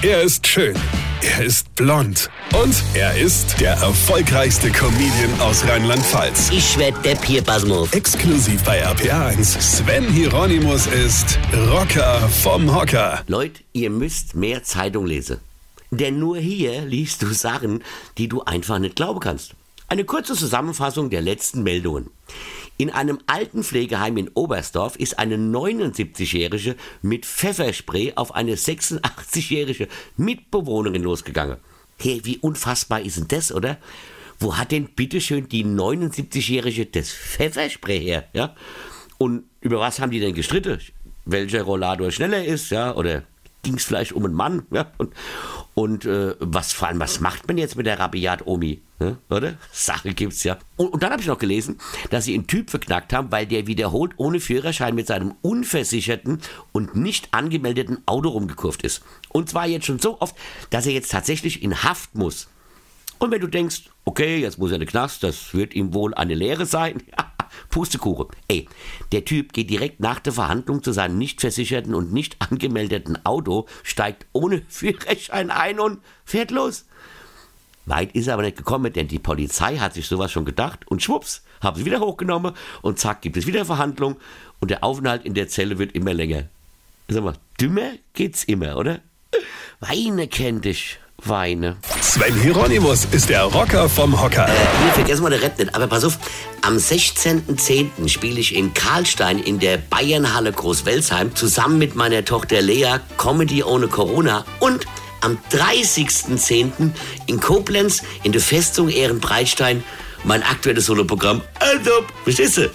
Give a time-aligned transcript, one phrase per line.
[0.00, 0.76] Er ist schön.
[1.22, 2.30] Er ist blond.
[2.62, 6.50] Und er ist der erfolgreichste Comedian aus Rheinland-Pfalz.
[6.52, 7.92] Ich werd der Pierpasmus.
[7.92, 9.60] Exklusiv bei RPA1.
[9.60, 11.36] Sven Hieronymus ist
[11.72, 13.24] Rocker vom Hocker.
[13.26, 15.38] Leute, ihr müsst mehr Zeitung lesen.
[15.90, 17.82] Denn nur hier liest du Sachen,
[18.18, 19.56] die du einfach nicht glauben kannst.
[19.88, 22.08] Eine kurze Zusammenfassung der letzten Meldungen.
[22.80, 31.56] In einem Altenpflegeheim in Oberstdorf ist eine 79-Jährige mit Pfefferspray auf eine 86-jährige Mitbewohnerin losgegangen.
[31.98, 33.78] Hey, wie unfassbar ist denn das, oder?
[34.38, 38.54] Wo hat denn bitteschön die 79-jährige das Pfefferspray her, ja?
[39.18, 40.78] Und über was haben die denn gestritten?
[41.24, 42.94] Welcher Rollator schneller ist, ja?
[42.94, 43.24] Oder
[43.62, 44.90] ging es vielleicht um einen Mann, ja?
[44.98, 45.12] Und,
[45.74, 48.82] und äh, was vor allem, was macht man jetzt mit der Rabiat-Omi?
[49.00, 49.18] Ne?
[49.30, 49.54] Oder?
[49.70, 50.58] Sache gibt's ja.
[50.76, 51.78] Und, und dann habe ich noch gelesen,
[52.10, 56.40] dass sie einen Typ verknackt haben, weil der wiederholt ohne Führerschein mit seinem unversicherten
[56.72, 59.02] und nicht angemeldeten Auto rumgekurvt ist.
[59.28, 60.36] Und zwar jetzt schon so oft,
[60.70, 62.48] dass er jetzt tatsächlich in Haft muss.
[63.18, 66.14] Und wenn du denkst, okay, jetzt muss er in den Knast, das wird ihm wohl
[66.14, 67.02] eine Lehre sein.
[67.70, 68.28] Pustekuchen.
[68.48, 68.68] Ey,
[69.12, 73.66] der Typ geht direkt nach der Verhandlung zu seinem nicht versicherten und nicht angemeldeten Auto,
[73.82, 76.84] steigt ohne Führerschein ein und fährt los.
[77.86, 81.02] Weit ist er aber nicht gekommen, denn die Polizei hat sich sowas schon gedacht und
[81.02, 84.16] schwupps, haben sie wieder hochgenommen und zack, gibt es wieder Verhandlung
[84.60, 86.44] und der Aufenthalt in der Zelle wird immer länger.
[87.08, 89.00] Sag mal, dümmer geht's immer, oder?
[89.80, 90.98] Weine kennt dich.
[91.24, 91.76] Weine.
[92.00, 94.46] Sven Hieronymus ist der Rocker vom Hocker.
[94.46, 96.18] Hier vergessen wir den Rap nicht, aber pass auf,
[96.62, 98.08] am 16.10.
[98.08, 103.88] spiele ich in Karlstein in der Bayernhalle Großwelsheim zusammen mit meiner Tochter Lea Comedy ohne
[103.88, 104.86] Corona und
[105.20, 106.90] am 30.10.
[107.26, 109.82] in Koblenz in der Festung Ehrenbreitstein
[110.24, 111.42] mein aktuelles Soloprogramm.
[111.58, 111.90] Also,
[112.24, 112.70] verstehst du?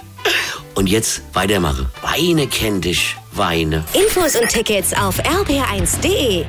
[0.75, 1.87] Und jetzt weitermachen.
[2.01, 3.83] Weine kennt dich, Weine.
[3.93, 6.45] Infos und Tickets auf rb1.de.